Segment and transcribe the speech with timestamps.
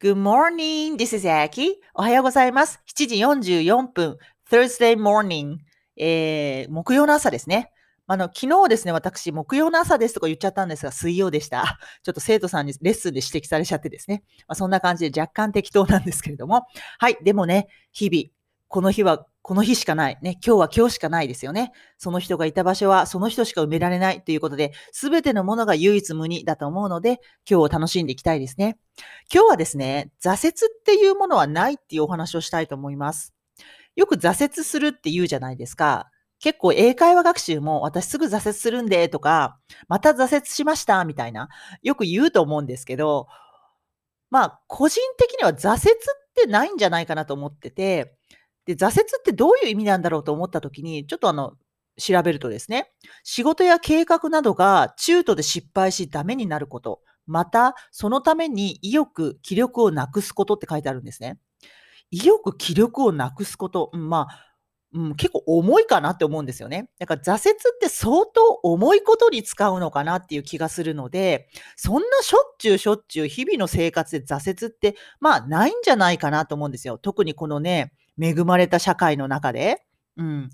[0.00, 0.96] Good morning.
[0.96, 1.74] This is Aki.
[1.92, 2.80] おはようございます。
[2.86, 4.16] 7時44分。
[4.48, 5.56] Thursday morning.
[5.96, 7.72] えー、木曜の朝ですね。
[8.06, 11.80] あの、昨日ですね、私、木曜の朝ですとか言っちゃったんですが、水曜でした。
[12.04, 14.22] ちょっと生徒さんにレッスンで指摘されちゃってですね。
[14.46, 16.68] まあ、そんな感じで若干適当なんですけれども。
[17.00, 17.18] はい。
[17.24, 18.30] でもね、日々、
[18.68, 20.18] この日はこの日しかない。
[20.20, 21.72] ね、今日は今日しかないですよね。
[21.96, 28.76] その人がいた場所はその人しか埋められないということで、すべてのものが唯一無二だと思うので、今日を楽しんでいきたいですね。
[29.32, 33.32] 今日はですね、挫折っていうものはないっていうお話をしたいと思います。
[33.96, 36.10] よく挫折するって言うじゃないですか。
[36.38, 41.48] 結構英会話学習も私すぐ挫折するんでとか、また挫折しましたみたいな、
[41.82, 43.28] よく言うと思うんですけど、
[44.30, 48.17] まあ、個人的には挫折ってないんじゃないかなと思ってて、
[48.68, 51.54] で、挫折ってどういう意味なんだろうと思った時に、ちょっとあの、
[51.98, 52.92] 調べるとですね、
[53.24, 61.38] 仕事や計画などが中途で失敗しダメになること、また、そのために意欲、気力をなくすことって書いてあるんですね。
[62.10, 63.88] 意欲、気力をなくすこと。
[63.94, 64.44] うん、まあ、
[64.92, 66.90] うん、結構重いかなって思うんですよね。
[66.98, 76.98] だから挫折って相当重いことに使うのかなっていう気がするので、そんなしょっちゅうしょっちゅう日々の生活で挫折って、まあないんじゃないかなと思うんですよ。
[76.98, 79.84] 特にこのね、恵まれた社会の中で。
[80.16, 80.50] うん。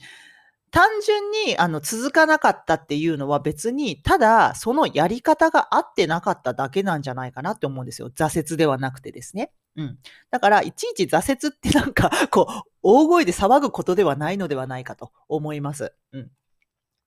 [0.70, 8.10] 単純にあの続かなかったっていうのは別に、ただそのやり方が合ってなかっただけなんじゃないかなって思うんですよ。
[8.10, 9.52] 挫折ではなくてですね。
[9.76, 9.98] うん。
[10.30, 15.92] だから、いちいち挫折ってなんか、こう、大声で騒ぐことではないのではないかと思います。
[16.12, 16.30] うん。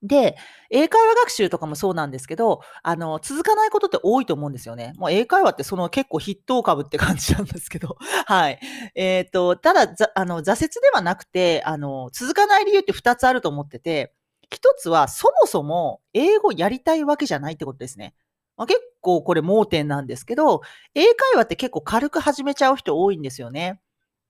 [0.08, 0.38] で、
[0.70, 4.94] 英会話学習とかもそうなんですけど、あの、続かないことって多いと思うんですよね。
[4.98, 8.60] もう英会話ってその結構筆頭株って感じなんですけど、 はい。
[8.96, 14.14] えっ、ー、と、ただ、あの、挫折ではなくて、あの、続かない理由って2つあると思ってて、
[14.50, 18.16] 1つはそもそも英語やりたいわけじゃないってことですね。
[18.56, 20.62] まあ、結構これ盲点なんですけど、
[20.96, 23.80] 英会話って結構軽く始めちゃう人多いんですよね。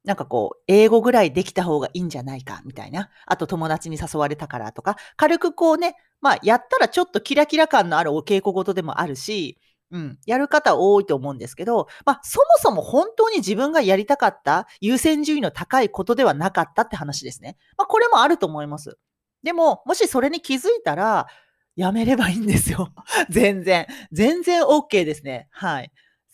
[0.07, 3.09] なんかこう、英語ぐらいできた方がいいんじゃないか、みたいな。
[3.25, 9.59] あと友達に誘われたからとか、軽くこうね、まあ、やったらちょっとキラキラ感のあるお稽古事でもあるし、
[9.91, 17.57] うん、やる方多いと思うんですけど、まあ、そもそも本当に自分がやりたかった優先順位の高いことではなかったって話ですね。
[17.77, 18.97] まあ、これもあると思います。
[19.43, 21.27] でも、もしそれに気づいたら、
[21.75, 22.93] やめればいいんですよ。
[23.29, 23.87] 全然。
[24.13, 25.49] 全然 OK ですね。
[25.51, 25.91] はい。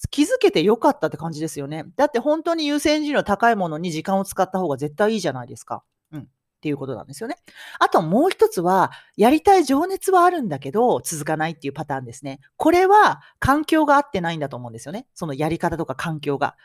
[0.09, 1.85] 気づけてよかったって感じですよね。
[1.95, 5.83] だって本当に優先順位の高いものに時間を使った方が絶対いいじゃないですか。
[6.11, 6.21] うん。
[6.21, 6.25] っ
[6.61, 7.37] ていうことなんですよね。
[7.79, 12.39] あともう一つは、やりたい情熱はあるんだけど、続かないっていうパターンですね。
[12.57, 15.07] これは環境が合ってないんだと思うんですよね。
[15.13, 16.55] そのやり方とか環境が。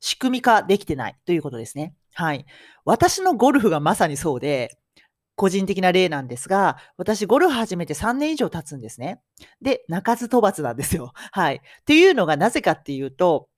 [0.00, 1.94] 仕組み化できてないということですね。
[2.12, 2.44] はい。
[2.84, 4.76] 私のゴルフがまさにそうで、
[5.36, 9.20] 個人的な例なんですが、私ゴルフ始めて3年以上経つんですね。
[9.60, 11.12] で、鳴かず飛ばずなんですよ。
[11.32, 11.56] はい。
[11.56, 13.48] っていうのがなぜかっていうと、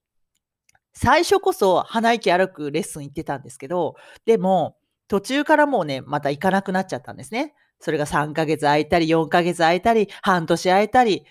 [0.93, 4.79] 最初こそ鼻息歩くレッスン行ってたんですけど、でも
[5.09, 7.55] 途中からもうね、また行かなくなっちゃったんですね。
[7.79, 11.27] それが3ヶ月空いたり、4ヶ月空いたり、半年空いたり、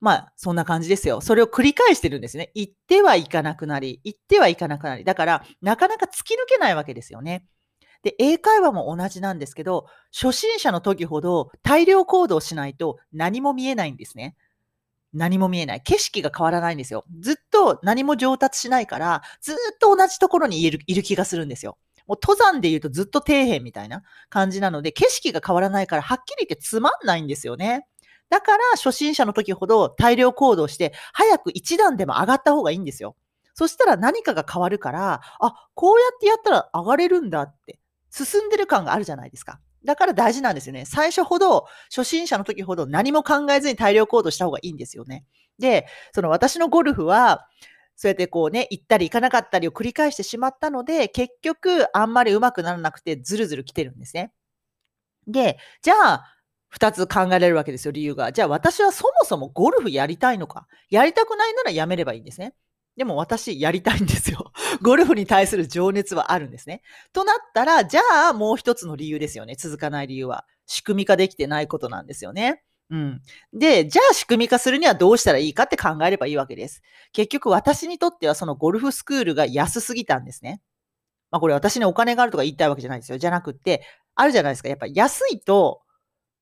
[0.00, 1.20] まあ、そんな感じですよ。
[1.20, 2.50] それを繰り返してるんですね。
[2.54, 5.04] 行っては行かなくなり、行っては行かなくなり。
[5.04, 7.46] だから、なかなか突き抜けないわけですよね。
[8.06, 14.36] で、英会話も同じなんですけど、初心者の時ほど大量行動しないと何も見えないんですね。
[15.12, 15.80] 何も見えない。
[15.82, 17.04] 景色が変わらないんですよ。
[17.18, 21.78] ずっと何も上達しないから、ずっと同じところにいるいる気がするんですよ。
[22.06, 27.88] もう登山で言うとずっと底辺みたいな感じなので、景色が変わらないから、はっきり言ってつまんないんですよね。
[28.30, 33.16] だから、初心者の時ほど大量行動して、早く一段でも上がった方がいいんですよ。
[33.54, 37.80] そしたら何かが変わるから、あ、こうやってやったら上がれるんだって。
[38.24, 39.60] 進んでる感があるじゃないですか。
[39.84, 40.84] だから大事なんですよね。
[40.84, 45.24] 最初ほど、初心者の時ほど何も考えずに大量行動した方がいいんですよね。
[45.58, 47.46] で、その私のゴルフは、
[47.94, 54.32] そうやってこうね、行ったり行かなかったりを繰り返してしまったので、結局あんまり上手くならなくてずるずる来てるんですね。
[55.26, 56.32] で、じゃあ、
[56.68, 58.32] 二つ考えられるわけですよ、理由が。
[58.32, 60.66] じゃあ私はそもそもゴルフやりたいのか。
[60.90, 62.54] やりたくないならやめればいいんですね。
[62.96, 64.52] でも私やりたいんですよ。
[64.82, 66.82] ゴルフに対する情熱はあるんですね。
[67.12, 68.00] となったら、じゃ
[68.30, 69.54] あもう一つの理由ですよね。
[69.54, 70.46] 続かない理由は。
[70.66, 72.62] 仕組み化できてないことなんですよね。
[72.90, 73.22] うん。
[73.52, 76.82] で、じゃあ仕組み化するにはどうしたらいいかって考えればいいわけです。
[77.12, 80.62] 結局私にとってはそのゴルフスクールが安すぎたんですね。
[81.30, 83.18] まあこれ私にお金があるとか言いたいわけじゃないですよ。
[83.18, 83.82] じゃなくて、
[84.14, 84.68] あるじゃないですか。
[84.68, 85.82] やっぱ安いと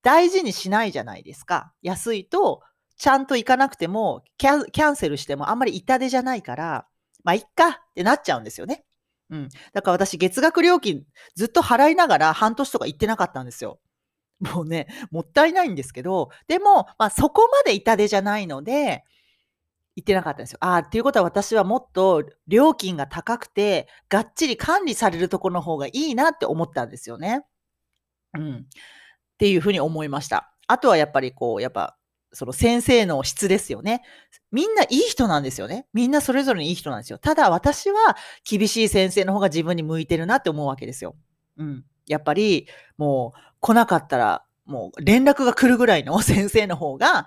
[0.03, 1.73] 大事にしないじゃないですか。
[1.83, 2.63] 安いと
[2.97, 6.87] ちゃんと行かなくてもキャン、セルしてもあんまり痛手じゃないから、
[7.23, 8.85] まあ、いっかってなっちゃうんですよね。
[9.31, 9.49] うん。
[9.73, 11.05] だから私、月額料金
[11.35, 13.81] ずっと払いながら半年とか行ってなかったんですよ。
[14.41, 19.05] もうね、もったいないんですけど、でも、まあ、そこまで痛手じゃないので、
[19.97, 20.59] 言ってなかったんですよ。
[20.61, 27.45] ああ、っていうことは私はもっと料金が高くて、がっちり管理されるところの方がいいなって思ったんですよね。
[28.37, 28.55] うん。
[28.55, 28.63] っ
[29.39, 30.53] ていうふうに思いました。
[30.67, 31.97] あとはやっぱりこう、やっぱ、
[32.35, 34.03] その先生の質ですよね。
[34.53, 35.87] みんないい人なんですよね。
[35.93, 37.19] みんなそれぞれにいい人なんですよ。
[37.19, 38.17] ただ私は
[38.49, 41.17] 厳しい先生の方が自分に向いてるなって思うわけですよ。
[41.57, 41.85] うん。
[42.07, 47.27] やっぱりもう来なかったらもう連絡が来るぐらいの先生の方が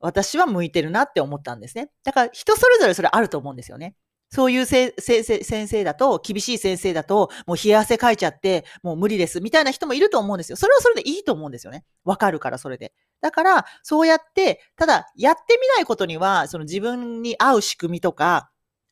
[0.00, 1.90] 私は向いてるなって思ったんですね。
[2.04, 3.94] だから人それぞれそれあると思うんですよね。
[4.30, 10.56] そういう先生だと、厳しい先生だと、もう冷や汗かいちゃって、もう無理です、みたいな人もいると思うんですよ。
[10.56, 11.84] それはそれでいいと思うんですよね。
[12.04, 12.92] わかるから、それで。
[13.20, 18.50] だから、そうやって、ただ、やってみないことには、その自分に合う仕組みとか、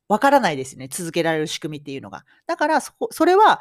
[0.09, 0.89] わからないですね。
[0.91, 2.25] 続けられる仕組みっていうのが。
[2.47, 3.61] だから、そ、それは、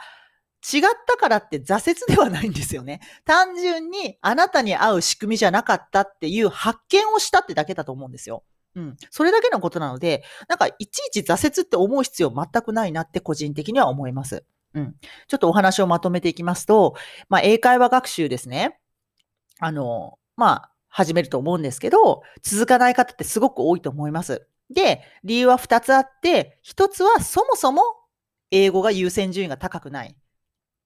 [0.67, 2.99] 違ったからって挫折ではないんですよね。
[3.23, 8.43] 単純にあなたに合う仕組みじゃなかったっていう発見をしたってだけだと思うんですよ。
[8.75, 8.97] うん。
[9.09, 14.45] それだけのことなので、なんかいちいち挫折って思う必要全くないなって個人的には思います。
[14.73, 14.95] うん。
[15.27, 16.95] ちょっとお話をまとめていきますと、
[17.29, 18.79] まあ、英会話学習ですね。
[19.59, 24.47] あの、まあ、始めると思うんですけど、続かない方ってすごく多いと思います。
[24.69, 27.81] で、理由は2つあって、1つはそもそも
[28.51, 30.15] 英語が優先順位が高くない。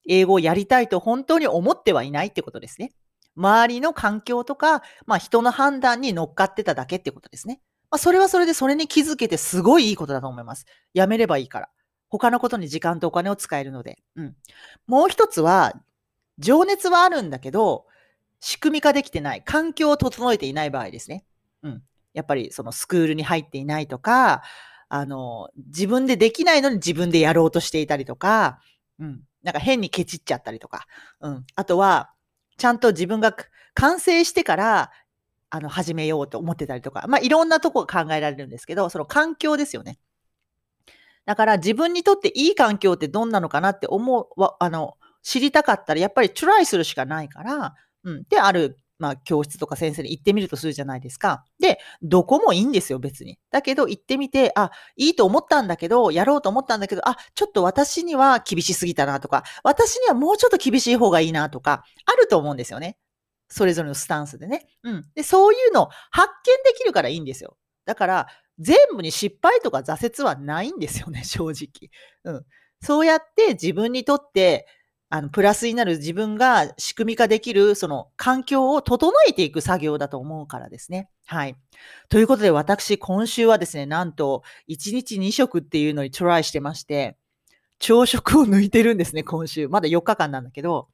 [0.07, 2.91] 英語をやりたいと本当に思ってはいないってことですね。
[3.35, 7.61] 周りの環境とか、まあ人の判断に乗っかってただけってことですね。
[7.91, 10.65] まあそれはそれでそれに気づけてすごいいいことだと思います。
[10.93, 11.69] やめればいいから。
[12.09, 13.99] 他のことに時間とお金を使えるので。
[14.15, 14.35] うん。
[14.87, 15.73] もう一つは、
[16.39, 17.85] 情熱はあるんだけど、
[18.39, 19.43] 仕組み化できてない。
[19.43, 21.25] 環境を整えていない場合ですね。
[21.61, 21.83] うん。
[22.13, 24.41] やっぱりそのスクールに入っていないとか、
[24.87, 28.59] あの、自分でできないのに自分でやろうとしていたりとか、
[28.99, 29.21] うん。
[29.43, 30.87] なんか変にケチっちゃったりとか、
[31.21, 31.45] うん。
[31.55, 32.11] あとは、
[32.57, 33.35] ちゃんと自分が
[33.73, 34.91] 完成してから、
[35.49, 39.99] あの、始めようと思ってたりとか、まあ、いろんなとこ考えられるんですけど、その環境ですよね。
[41.25, 44.27] だから自分にとっていい環境ってどんなのかなって思う、
[44.59, 48.23] あの、知りたかったらやっぱりトライするしかないから、うん。
[48.29, 51.45] で、あるまあ、教室とか先生に行ってみるとするじゃないですか。
[51.59, 53.39] で、どこもいいんですよ、別に。
[53.49, 62.97] だけど、行ってみて、あ、いいと思ったんだけど、やろうと思ったんだけど、あ、ちょっと私には厳しすぎたなとか、私にはもうちょっと厳しい方がいいなとか、あると思うんですよね。
[63.49, 64.67] それぞれのスタンスでね。
[64.83, 65.05] うん。
[65.15, 67.57] で、そういうの発見できるからいいんですよ。
[67.85, 68.27] だから、
[68.59, 71.89] 全部に失敗とか挫折はないんですよね、 正直。
[72.23, 72.45] うん。
[72.81, 74.67] そうやって自分にとって、
[75.11, 81.09] あの、プラスになる自分が仕組み化できる、その環境を整えていく作業だと思うからですね。
[81.25, 81.55] はい。
[82.09, 87.17] ということで、私、今週はですね、なんと、1日2食っていうのにトライしてまして、
[87.79, 89.67] 朝食を抜いてるんですね、今週。
[89.67, 90.89] まだ4日間なんだけど、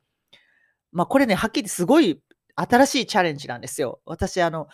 [0.93, 2.21] まあ、これね、はっきりすごい
[2.55, 3.99] 新しいチャレンジなんですよ。
[4.05, 4.67] 私、あの、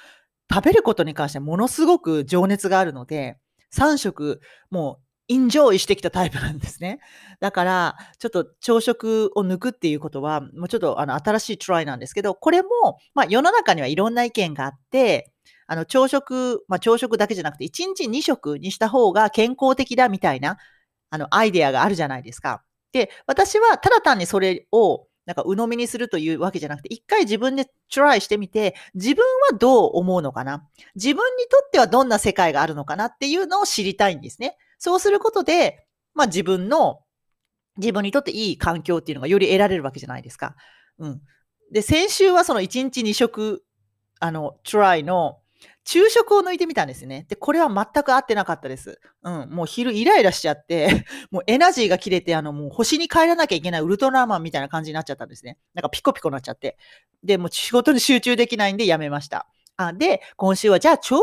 [0.53, 3.37] 食べることに関してものすごく情熱があるので、
[3.71, 6.99] 3食、もうエンジョイしてきたタイプなんですね。
[7.39, 12.69] だから、ちょっと朝食を抜くっていうことは、もうちょっとあの新しいトライなんですけど、これも、
[13.13, 15.31] まあ世の中にはいろんな意見があって、
[15.67, 20.57] あの朝食、まあ朝食だけじゃなくて、1日2食にした方が健康的だみたいな、
[21.11, 22.61] あのアイデアがあるじゃないですか。
[22.91, 30.67] で、私はただ単にそれを、なんか鵜呑みにするというわけじゃなくて、一回自分でトライしてみて、自分はどう思うのかな？
[30.95, 34.57] 自分にとってはどんな世界があるのかなっていうのを知りたいんですね。
[34.77, 37.01] そうすることで、まあ自分の、
[37.77, 40.55] 自分にとっていい環境っていうのがより得られるわけじゃないですか。
[40.97, 41.21] うん。
[41.71, 43.63] で、先週はその1日2食、
[44.19, 45.40] あの、トライの
[45.85, 47.25] 昼食を抜いてみたんですね。
[47.27, 48.99] で、これは全く合ってなかったです。
[49.23, 49.49] うん。
[49.49, 55.57] もう昼イライラしちゃって、 もうエナジーが切れて、あの、もう星に帰らなきゃいけないウルトラマンみたいな感じになっちゃったんですね。
[55.73, 56.77] なんかピコピコなっちゃって。
[57.23, 59.47] で、もう仕事に集中できないんでやめました。
[59.77, 61.21] あで、今週はじゃあ朝食を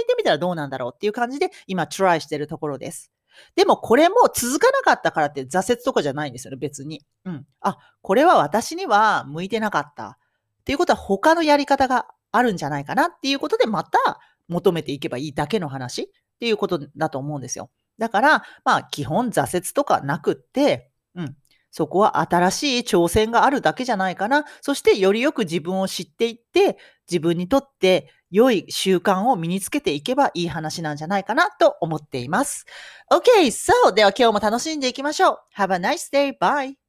[0.00, 3.12] 抜いてみたらどうなんだろうっていう感じで今トライしてるところです。
[3.54, 7.02] でもこれも続かなかったからって挫折とかじゃないんですよね、別に。
[7.24, 7.46] うん。
[7.60, 10.18] あ、これは私には向いてなかった。
[10.60, 16.06] っていうことは他のやり方があるんじゃないかなっていうことでまた求めていけばいいだけの話っ
[16.40, 17.70] ていうことだと思うんですよ。
[17.98, 21.36] だから、まあ基本挫折とかなくって、うん。
[21.70, 24.44] そこは新しい挑戦があるだけじゃないかな。
[24.60, 26.76] そしてよりよく自分を知っていって、
[27.10, 32.66] 自分にとって良い習慣を身につけていけばいい話なんじゃないかなと思っています。
[33.10, 35.38] Okay, so では今日も楽しんでいきましょう。
[35.56, 36.36] Have a nice day.
[36.38, 36.81] Bye.